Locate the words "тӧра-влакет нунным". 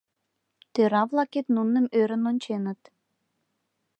0.73-1.85